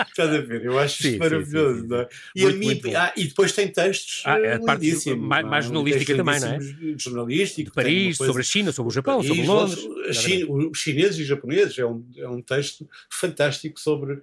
[0.07, 0.63] Estás a ver?
[0.63, 1.81] Eu acho sim, maravilhoso.
[1.81, 2.07] Sim, sim, é?
[2.35, 6.39] e, muito, mim, ah, e depois tem textos ah, é parte mais, mais jornalística também,
[6.39, 6.59] não é?
[6.97, 7.71] Jornalístico.
[7.71, 9.87] De Paris, sobre a China, sobre o Japão, Paris, sobre Londres.
[10.11, 14.21] China, os chineses e japoneses é um, é um texto fantástico sobre uh,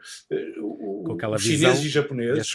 [0.63, 0.80] Com
[1.21, 2.53] aquela chineses e japoneses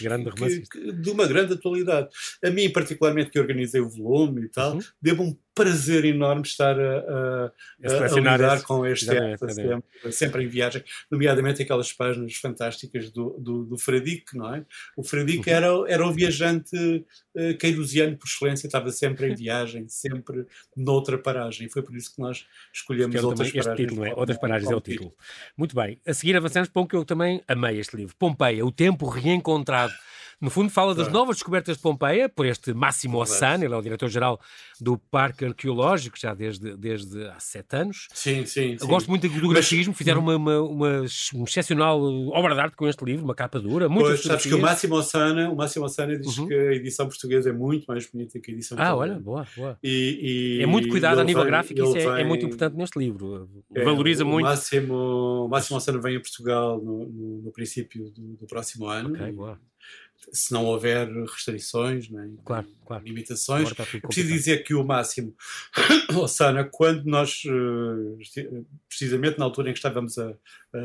[0.68, 2.08] que, que, de uma grande atualidade.
[2.42, 4.80] A mim, particularmente, que organizei o volume e tal, uhum.
[5.00, 10.48] devo um prazer enorme estar a, a, a, a lidar com este sempre, sempre, em
[10.48, 14.66] viagem, nomeadamente aquelas páginas fantásticas do, do, do Fradique, não é?
[14.94, 15.56] O Fradique uhum.
[15.56, 20.44] era, era o viajante uh, por excelência, estava sempre em viagem, sempre
[20.76, 23.76] noutra paragem, e foi por isso que nós escolhemos outras paragens.
[23.76, 24.14] Título, é?
[24.14, 25.14] Outras paragens é o título.
[25.56, 28.70] Muito bem, a seguir avançamos para um que eu também amei este livro, Pompeia, o
[28.70, 29.94] tempo reencontrado.
[30.38, 33.80] No fundo, fala das novas descobertas de Pompeia, por este Máximo Ossana, ele é o
[33.80, 34.38] diretor-geral
[34.78, 38.06] do Parque Arqueológico, já desde, desde há sete anos.
[38.12, 38.76] Sim, sim.
[38.76, 38.86] sim.
[38.86, 43.02] Gosto muito do grafismo, fizeram uma, uma, uma, uma excepcional obra de arte com este
[43.02, 46.36] livro, uma capa dura, muito Pois, sabes que o Máximo Ossana, o Máximo Ossana diz
[46.36, 46.48] uhum.
[46.48, 49.78] que a edição portuguesa é muito mais bonita que a edição Ah, olha, boa, boa.
[49.82, 52.76] E, e, é muito cuidado a nível vem, gráfico, isso é, vem, é, muito importante
[52.76, 53.48] neste livro.
[53.74, 54.44] É, Valoriza o muito.
[54.44, 59.14] Máximo, o Máximo Ossana vem a Portugal no, no, no princípio do, do, próximo ano.
[59.14, 59.58] Ok, boa
[60.32, 63.04] se não houver restrições, né, claro, claro.
[63.04, 63.72] limitações.
[63.72, 65.34] Preciso dizer que o máximo,
[66.28, 70.78] Sana, quando nós, eh, precisamente na altura em que estávamos a, a,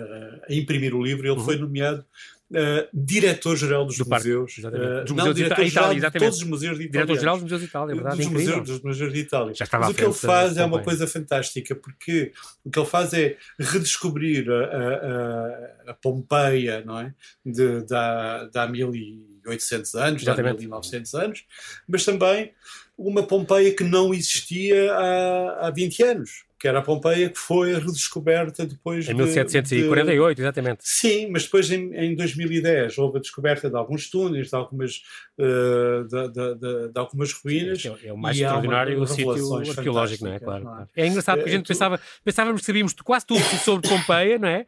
[0.49, 1.45] a imprimir o livro, ele uhum.
[1.45, 2.05] foi nomeado
[2.51, 4.57] Uh, diretor-geral dos do museus.
[4.57, 7.05] Uh, dos não, diretor-geral de todos os museus de Itália.
[7.05, 8.17] Diretor-geral dos museus de Itália, é verdade.
[8.17, 9.53] Dos, museus, dos museus de Itália.
[9.55, 12.33] Já estava Mas o que ele faz é uma coisa fantástica, porque
[12.65, 17.13] o que ele faz é redescobrir a, a, a Pompeia, não é?
[17.45, 21.45] De, da, da 1800 anos, de 1900 anos,
[21.87, 22.51] mas também
[22.97, 27.73] uma Pompeia que não existia há, há 20 anos que era a Pompeia, que foi
[27.73, 30.81] redescoberta depois Em 1748, de, exatamente.
[30.83, 35.01] Sim, mas depois em, em, 2010 houve a descoberta de alguns túneis, de algumas,
[35.39, 37.83] uh, de, de, de, algumas ruínas.
[37.83, 40.39] É, é o mais extraordinário sítio arqueológico, não é?
[40.39, 40.87] Claro, não é?
[40.95, 44.47] é engraçado porque a gente é, pensava, pensávamos que sabíamos quase tudo sobre Pompeia, não
[44.47, 44.67] é?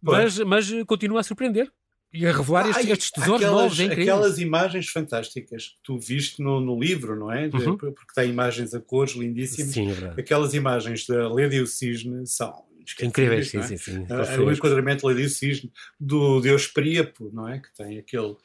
[0.00, 1.68] Mas, mas continua a surpreender.
[2.12, 6.42] E a revelar estes, estes tesouros aquelas, novos, é Aquelas imagens fantásticas que tu viste
[6.42, 7.46] no, no livro, não é?
[7.46, 7.76] Uhum.
[7.76, 9.72] Porque tem imagens a cores lindíssimas.
[9.72, 10.20] Sim, é.
[10.20, 12.64] Aquelas imagens da Lady e o Cisne são
[13.00, 13.62] incríveis, sim, é?
[13.62, 14.06] sim, sim.
[14.44, 17.58] O enquadramento Lady e o Cisne do Deus Príapo, não é?
[17.58, 18.36] Que tem aquele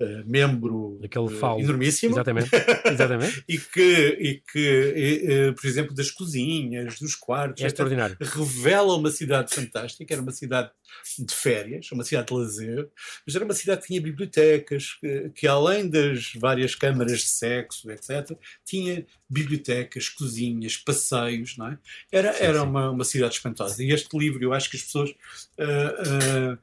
[0.00, 2.14] uh, membro Aquele uh, enormíssimo.
[2.14, 2.50] Exatamente.
[2.84, 3.44] Exatamente.
[3.48, 8.16] e que, e que uh, por exemplo, das cozinhas, dos quartos, é extraordinário.
[8.20, 10.12] revela uma cidade fantástica.
[10.12, 10.70] Era uma cidade
[11.18, 12.88] de férias, uma cidade de lazer,
[13.26, 17.90] mas era uma cidade que tinha bibliotecas, que, que além das várias câmaras de sexo,
[17.90, 21.78] etc., tinha bibliotecas, cozinhas, passeios, não é?
[22.10, 22.66] Era, sim, era sim.
[22.66, 23.82] Uma, uma cidade espantosa.
[23.82, 25.10] E este livro, eu acho que as pessoas.
[25.58, 26.58] Uh, uh,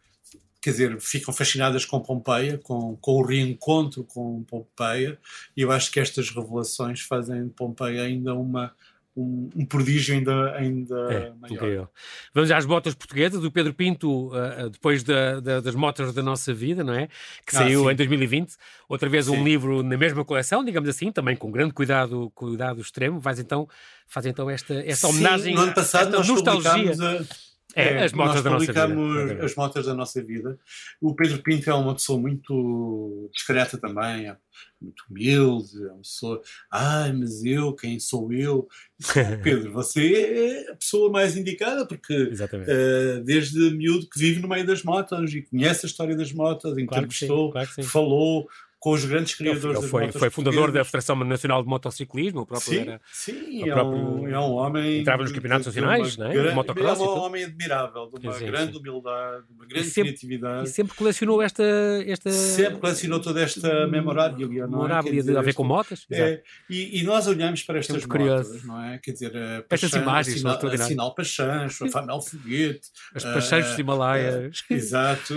[0.63, 5.19] quer dizer, ficam fascinadas com Pompeia, com, com o reencontro com Pompeia,
[5.57, 8.73] e eu acho que estas revelações fazem de Pompeia ainda uma,
[9.15, 11.53] um, um, prodígio ainda, ainda é, maior.
[11.53, 11.89] Incrível.
[12.33, 16.53] Vamos às botas portuguesas, do Pedro Pinto, uh, depois da, da, das motas da nossa
[16.53, 17.07] vida, não é?
[17.45, 18.55] Que ah, saiu em 2020.
[18.87, 19.35] Outra vez sim.
[19.35, 23.21] um livro na mesma coleção, digamos assim, também com grande cuidado, cuidado extremo.
[23.21, 23.67] Faz então,
[24.07, 26.93] faz então esta, esta homenagem, sim, no ano passado nós nostalgia.
[26.93, 29.45] A é, é, as motas da nossa vida.
[29.45, 30.59] as motas da nossa vida.
[31.01, 34.37] O Pedro Pinto é uma pessoa muito discreta também, é
[34.81, 38.67] muito humilde, é uma pessoa, ai, mas eu, quem sou eu?
[39.43, 44.65] Pedro, você é a pessoa mais indicada, porque uh, desde miúdo que vive no meio
[44.65, 48.47] das motas e conhece a história das motas, entrevistou, claro claro falou,
[48.83, 52.69] com os grandes criadores ele foi, foi fundador da Federação Nacional de Motociclismo, o próprio
[52.69, 53.01] sim, era.
[53.13, 54.99] Sim, é, um, é um homem.
[54.99, 56.33] Entrava nos campeonatos nacionais, não é?
[56.33, 58.79] Grande, é um homem admirável, de uma sim, grande sim.
[58.79, 60.67] humildade, de uma grande e sempre, criatividade.
[60.67, 61.63] E sempre colecionou esta,
[62.05, 62.29] esta.
[62.29, 64.49] Sempre colecionou toda esta memorável.
[64.49, 65.37] Memorável é?
[65.37, 66.05] a ver com motas.
[66.11, 68.67] É, e, e, nós olhamos para estas motas, curioso.
[68.67, 68.97] não é?
[68.97, 69.31] Quer dizer,
[69.69, 72.89] estas imagens, sinal, a Sinal Pachancho, a Famel Foguete.
[73.15, 74.59] As Pachanchos uh, Himalaias.
[74.59, 75.35] Uh, exato.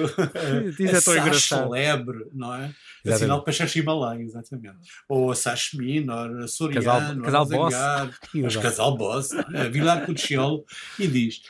[0.76, 1.68] Diz é tão engraçado.
[1.68, 2.74] celebre, não é?
[3.09, 3.23] Exatamente.
[3.23, 4.79] Afinal, Peixes Himalaia, exatamente.
[5.09, 7.75] Ou a Sash Minor, a Soriano, Casal, casal Boss.
[8.35, 10.64] Mas Casal Boss, a Vilar Cucciolo,
[10.99, 11.42] e diz: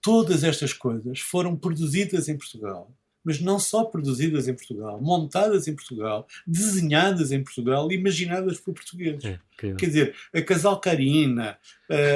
[0.00, 2.90] todas estas coisas foram produzidas em Portugal
[3.24, 9.24] mas não só produzidas em Portugal, montadas em Portugal, desenhadas em Portugal, imaginadas por portugueses.
[9.24, 11.56] É, Quer dizer, a Casal Carina,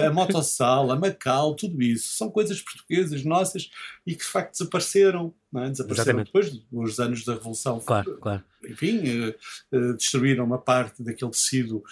[0.05, 3.71] a Motossal, a Macau, tudo isso são coisas portuguesas, nossas,
[4.07, 5.33] e que de facto desapareceram.
[5.55, 5.71] É?
[5.71, 6.27] Desapareceram Exatamente.
[6.27, 7.81] depois dos anos da Revolução.
[7.81, 8.44] Claro, claro.
[8.68, 9.35] Enfim, eh,
[9.73, 11.83] eh, destruíram uma parte daquele tecido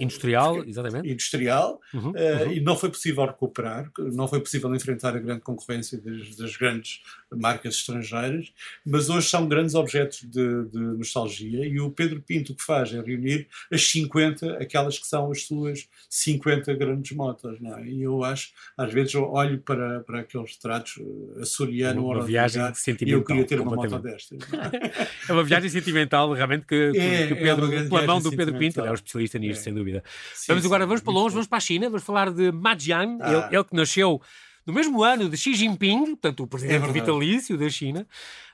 [0.00, 1.08] industrial, exatamente.
[1.08, 2.52] Industrial, uhum, uh, uhum.
[2.52, 7.02] e não foi possível recuperar, não foi possível enfrentar a grande concorrência das, das grandes
[7.34, 8.52] marcas estrangeiras,
[8.84, 11.66] mas hoje são grandes objetos de, de, nostalgia.
[11.66, 15.42] E o Pedro Pinto o que faz é reunir as 50, aquelas que são as
[15.42, 17.60] suas 50 grandes motas.
[17.60, 17.86] Não é?
[17.86, 20.98] E eu acho, às vezes, eu olho para, para aqueles retratos
[21.40, 23.18] açoriano, uma, uma viagem sentimental.
[23.18, 24.38] E eu queria ter uma moto destas.
[24.52, 25.06] É?
[25.30, 28.30] é uma viagem sentimental, realmente, que, é, que o é Pedro, é pela mão do
[28.30, 29.64] Pedro Pinto um especialista nisto, é.
[29.64, 30.02] sem dúvida.
[30.34, 33.18] Sim, vamos agora, vamos para longe, vamos para a China, vamos falar de Ma Jian,
[33.20, 33.32] ah.
[33.32, 34.20] ele, ele que nasceu
[34.66, 38.04] no mesmo ano de Xi Jinping, portanto, o presidente é vitalício da China,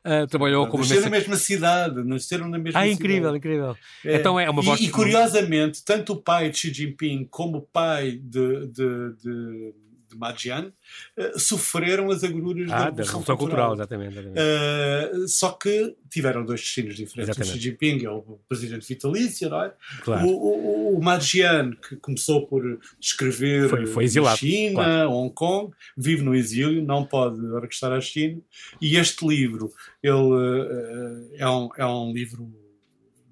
[0.04, 0.82] uh, trabalhou como...
[0.82, 2.90] Nasceram na mesma cidade, nasceram na mesma ah, cidade.
[2.90, 3.76] Ah, incrível, incrível.
[4.04, 4.16] É.
[4.16, 4.78] Então é uma voz...
[4.78, 9.74] E, e, curiosamente, tanto o pai de Xi Jinping como o pai de, de, de
[10.12, 10.72] de Majian,
[11.16, 13.38] uh, sofreram as agruras ah, da Revolução, Cultural.
[13.38, 14.18] cultural exatamente.
[14.18, 14.40] exatamente.
[14.40, 17.30] Uh, só que tiveram dois destinos diferentes.
[17.30, 17.58] Exatamente.
[17.58, 19.72] O Xi Jinping é o presidente vitalício, não é?
[20.02, 20.26] Claro.
[20.26, 25.12] O, o, o Majian, que começou por escrever foi, foi exilado, China, claro.
[25.12, 28.40] Hong Kong, vive no exílio, não pode regressar à China.
[28.80, 29.72] E este livro,
[30.02, 32.52] ele uh, é, um, é um livro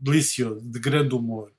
[0.01, 1.53] delicioso, de grande humor.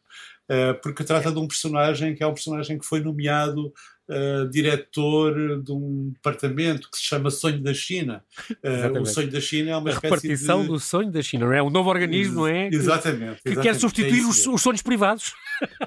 [0.84, 3.74] Porque trata de um personagem que é um personagem que foi nomeado
[4.12, 8.24] uh, diretor de um departamento que se chama Sonho da China.
[8.50, 10.68] Uh, o Sonho da China é uma a repartição de...
[10.68, 11.64] do Sonho da China, não é?
[11.64, 12.70] Um novo organismo, não é?
[12.70, 13.42] Que, exatamente.
[13.42, 15.34] Que exatamente, quer substituir é os, os, sonhos privados.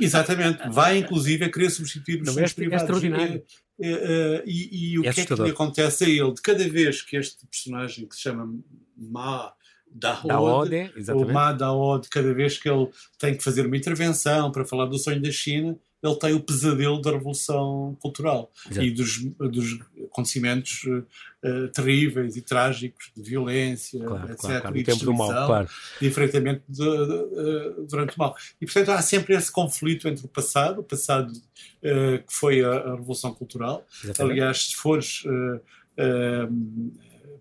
[0.01, 0.69] Exatamente.
[0.71, 2.83] Vai, inclusive, a querer substituir os não, sonhos é, privados.
[2.83, 3.43] É extraordinário.
[3.81, 6.33] É, é, e, e, o é que é que lhe acontece a ele?
[6.33, 8.49] De cada vez que este personagem que se chama
[8.97, 9.53] Ma
[9.91, 14.51] da Ode, o Ma da Ode, cada vez que ele tem que fazer uma intervenção
[14.51, 18.87] para falar do sonho da China, ele tem o pesadelo da revolução cultural Exato.
[18.87, 24.41] e dos, dos acontecimentos uh, terríveis e trágicos de violência, claro, etc.
[24.41, 24.77] Claro, claro.
[24.77, 25.69] E tempo do mal, claro.
[25.99, 28.37] de enfrentamento de, de, uh, durante o mal.
[28.61, 32.71] E, portanto, há sempre esse conflito entre o passado, o passado uh, que foi a,
[32.71, 33.87] a Revolução Cultural.
[34.03, 34.33] Exatamente.
[34.33, 35.23] Aliás, se fores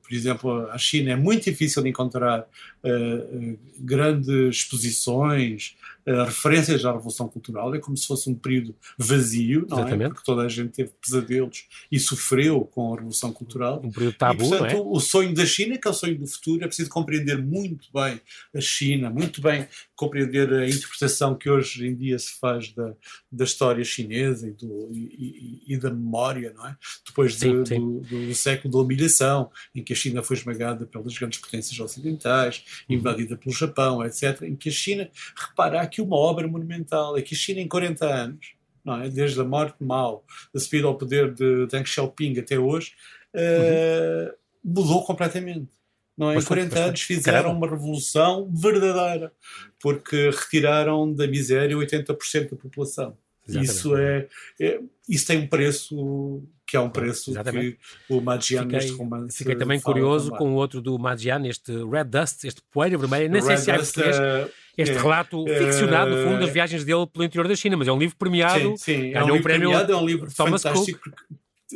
[0.04, 5.76] por exemplo, a China é muito difícil de encontrar uh, grandes exposições
[6.08, 9.82] uh, referências à Revolução Cultural, é como se fosse um período vazio, não é?
[9.82, 10.06] Exatamente.
[10.06, 10.10] é?
[10.10, 13.82] Porque toda a gente teve pesadelos e sofreu com a Revolução Cultural.
[13.84, 14.80] Um período tabu, e, portanto, é?
[14.80, 18.20] o sonho da China, que é o sonho do futuro, é preciso compreender muito bem
[18.56, 19.68] a China, muito bem
[20.04, 22.94] compreender a interpretação que hoje em dia se faz da,
[23.32, 26.76] da história chinesa e, do, e, e, e da memória, não é?
[27.06, 27.80] Depois de, sim, sim.
[27.80, 32.66] Do, do, século da humilhação, em que a China foi esmagada pelas grandes potências ocidentais,
[32.90, 32.98] uhum.
[32.98, 37.22] invadida pelo Japão, etc., em que a China, repara, há aqui uma obra monumental, é
[37.22, 39.10] que a China em 40 anos, não é?
[39.10, 42.92] desde a morte de Mao, da subida ao poder de Deng Xiaoping até hoje,
[43.34, 44.32] uh, uhum.
[44.64, 45.72] mudou completamente
[46.18, 46.38] não é?
[46.38, 49.32] em 40 anos fizeram uma revolução verdadeira,
[49.80, 53.18] porque retiraram da miséria 80% da população.
[53.48, 54.28] Isso é,
[54.60, 57.78] é, isso tem um preço que é um preço Exatamente.
[58.08, 59.38] que o Madian neste romance.
[59.38, 60.40] Fiquei também curioso também.
[60.40, 63.78] com o outro do Madian, este Red Dust, este poeira vermelha, nem sei se é
[63.78, 64.18] português.
[64.18, 67.78] Uh, este é, relato é, ficcionado, no fundo, das viagens dele pelo interior da China,
[67.78, 68.60] mas é um livro premiado.
[68.60, 71.12] Sim, sim é um livro prémio premiado, é um livro Thomas fantástico.
[71.12, 71.16] Cook.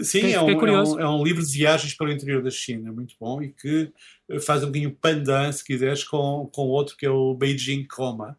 [0.04, 3.16] Sim, é um, é, um, é um, livro de viagens pelo interior da China, muito
[3.20, 3.92] bom, e que
[4.30, 8.38] eh, faz um bocadinho pandan, se quiseres, com, com outro que é o Beijing Coma,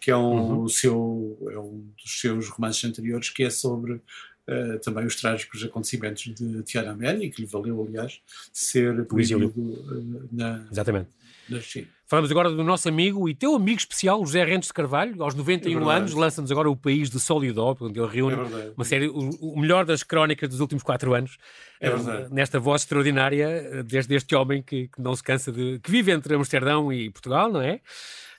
[0.00, 0.68] que é um, uhum.
[0.68, 4.00] seu, é um dos seus romances anteriores, que é sobre
[4.48, 8.20] uh, também os trágicos acontecimentos de Tiananmen, e que lhe valeu, aliás,
[8.52, 11.10] ser proibido uh, na, Exatamente.
[11.48, 11.86] na China.
[12.10, 15.90] Falamos agora do nosso amigo e teu amigo especial, José Rentes de Carvalho, aos 91
[15.90, 18.84] é anos, lança-nos agora o País de Sol e Dó, onde ele reúne é uma
[18.84, 21.36] série, o, o, melhor das crónicas dos últimos quatro anos,
[21.78, 25.80] é uh, nesta voz extraordinária, desde este homem que, que, não se cansa de.
[25.80, 27.78] que vive entre Amsterdão e Portugal, não é?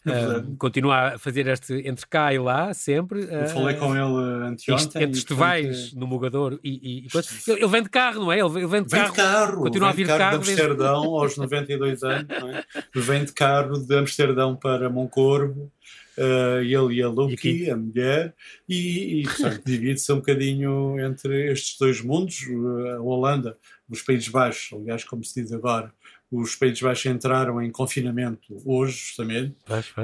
[0.05, 3.27] Uh, continua a fazer este entre cá e lá, sempre.
[3.29, 5.03] Eu falei com ele anteontem.
[5.03, 7.07] Entre festivais no Mugador e, e, e
[7.47, 8.39] ele, ele, vem de carro, não é?
[8.39, 9.09] Ele, vem de vem carro.
[9.09, 9.61] De carro.
[9.63, 10.39] Continua vem a vir de carro.
[10.39, 11.17] De Amsterdão desde...
[11.19, 12.65] aos 92 anos, não é?
[12.95, 15.71] Vem de carro de Amsterdão para Moncorvo.
[16.17, 18.35] Uh, ele e a Luki, a mulher,
[18.67, 22.45] e, e portanto, divide-se um bocadinho entre estes dois mundos,
[22.93, 23.57] a Holanda,
[23.89, 25.93] os Países Baixos, aliás, como se diz agora,
[26.31, 29.55] os Países Baixos entraram em confinamento hoje, justamente,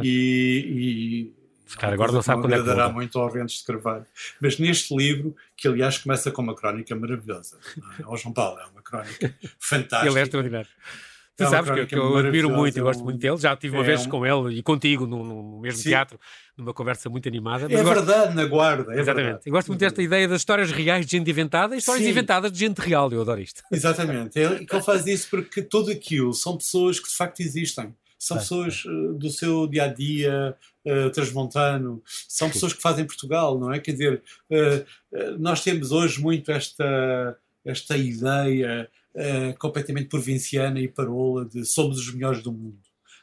[0.04, 1.46] e, e
[1.78, 4.06] Cara, agora não sabe quando é que dará muito ao Rentes de Carvalho.
[4.40, 7.58] Mas neste livro, que aliás começa com uma crónica maravilhosa,
[8.00, 8.06] é?
[8.08, 10.12] o João Paulo é uma crónica fantástica.
[10.12, 10.70] Ele é extraordinário.
[11.38, 13.36] Tu é sabes que, que, eu admiro muito e gosto muito dele.
[13.38, 14.10] Já tive uma é vez um...
[14.10, 15.90] com ele e contigo no, no mesmo Sim.
[15.90, 16.18] teatro,
[16.56, 17.66] numa conversa muito animada.
[17.66, 17.94] é gosto...
[17.94, 18.94] verdade, na guarda.
[18.94, 19.26] É Exatamente.
[19.26, 19.44] Verdade.
[19.46, 22.12] Eu gosto muito desta ideia das histórias reais de gente inventada e histórias Sim.
[22.12, 23.12] inventadas de gente real.
[23.12, 23.62] Eu adoro isto.
[23.70, 24.40] Exatamente.
[24.40, 27.94] Ele, ele faz isso porque tudo aquilo são pessoas que de facto existem.
[28.18, 33.60] São pessoas uh, do seu dia a dia uh, transmontano, são pessoas que fazem Portugal,
[33.60, 33.80] não é?
[33.80, 41.46] Quer dizer, uh, nós temos hoje muito esta, esta ideia uh, completamente provinciana e parola
[41.46, 42.80] de somos os melhores do mundo.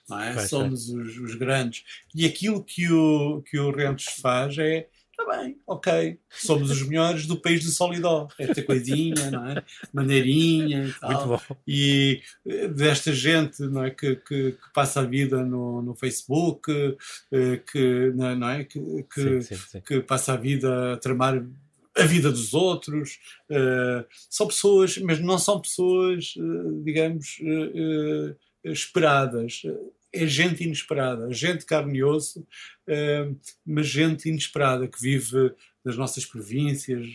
[0.09, 0.46] Não é?
[0.46, 1.85] somos os, os, grandes.
[2.14, 4.88] E aquilo que o, que o Rentes faz é
[5.22, 8.28] está bem, ok, somos os melhores do país do Solidó.
[8.38, 9.62] Esta coisinha, não é?
[9.92, 11.28] Maneirinha e tal.
[11.28, 11.57] Muito bom.
[11.66, 13.90] E eh, desta gente não é?
[13.90, 16.70] que, que, que passa a vida no, no Facebook,
[17.31, 18.64] eh, que, não é?
[18.64, 18.81] que,
[19.12, 19.81] que, sim, sim, sim.
[19.81, 21.44] que passa a vida a tramar
[21.96, 23.18] a vida dos outros.
[23.50, 29.62] Uh, são pessoas, mas não são pessoas, uh, digamos, uh, esperadas.
[30.12, 32.46] É gente inesperada, gente carne e osso,
[33.64, 37.07] mas gente inesperada que vive nas nossas províncias,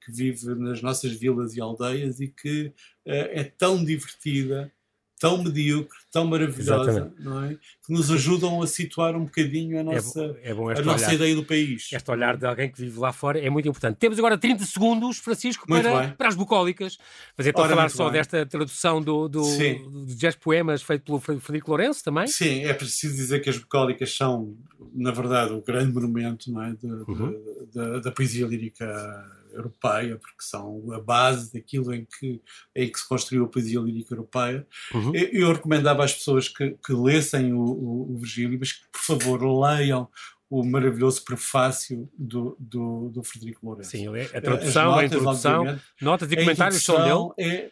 [0.00, 2.72] que vive nas nossas vilas e aldeias e que
[3.04, 4.72] é tão divertida
[5.18, 7.56] tão medíocre, tão maravilhosa, não é?
[7.84, 10.82] que nos ajudam a situar um bocadinho a é nossa, é bom, é bom a
[10.82, 11.88] nossa ideia do país.
[11.92, 13.96] Este olhar de alguém que vive lá fora é muito importante.
[13.96, 16.98] Temos agora 30 segundos, Francisco, para, para as bucólicas.
[17.36, 18.14] Mas é para falar só bem.
[18.14, 19.42] desta tradução do, do,
[20.06, 22.26] de 10 poemas feito pelo Frederico Lourenço também?
[22.26, 24.56] Sim, é preciso dizer que as bucólicas são,
[24.94, 26.74] na verdade, o grande monumento é?
[27.08, 28.00] uhum.
[28.02, 28.84] da poesia lírica
[29.54, 32.42] europeia, porque são a base daquilo em que,
[32.74, 34.66] em que se construiu a poesia lírica europeia.
[34.92, 35.14] Uhum.
[35.14, 39.00] Eu, eu, recomendava às pessoas que, que lessem o, o, o Virgílio, mas que, por
[39.00, 40.08] favor, leiam
[40.50, 43.90] o maravilhoso prefácio do, do, do Frederico Lourenço.
[43.90, 47.50] Sim, a tradução, notas, a introdução, notas e comentários são dele.
[47.50, 47.70] É, é,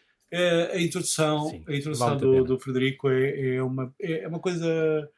[0.73, 5.11] a introdução, Sim, a introdução do, do, Frederico é, é, uma, é uma coisa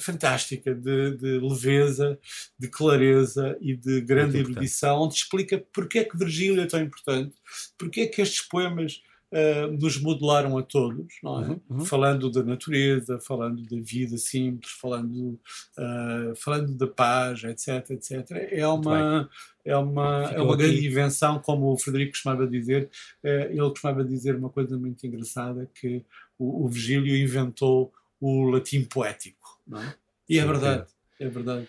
[0.00, 2.18] fantástica de, de leveza,
[2.58, 7.34] de clareza e de grande erudição, onde explica porque é que Virgílio é tão importante,
[7.78, 9.00] porque é que estes poemas
[9.32, 11.48] uh, nos modelaram a todos, não é?
[11.48, 11.84] Uhum, uhum.
[11.84, 15.38] Falando da natureza, falando da vida simples, falando,
[15.78, 18.30] uh, falando da paz, etc, etc.
[18.50, 19.28] É uma,
[19.64, 22.88] é uma, é uma grande invenção, como o Frederico costumava dizer.
[23.22, 26.04] Uh, ele costumava dizer uma coisa muito engraçada, que
[26.38, 29.94] o, o Virgílio inventou o latim poético, não é?
[30.28, 30.86] E é verdade.
[31.18, 31.66] É verdade.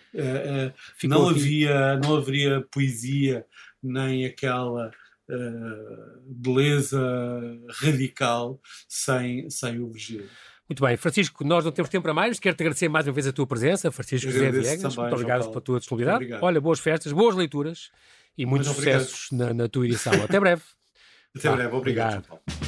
[1.04, 3.46] Não, havia, não haveria poesia
[3.82, 4.90] nem aquela
[5.30, 7.00] uh, beleza
[7.80, 10.28] radical sem, sem o Virgílio.
[10.68, 12.38] Muito bem, Francisco, nós não temos tempo para mais.
[12.38, 14.96] Quero-te agradecer mais uma vez a tua presença, Francisco José Viegas.
[14.96, 16.44] Muito obrigado pela tua disponibilidade.
[16.44, 17.90] Olha, boas festas, boas leituras
[18.36, 20.12] e muitos sucessos na, na, tua edição.
[20.22, 20.62] Até breve.
[21.34, 22.24] Até breve, obrigado.
[22.26, 22.67] obrigado.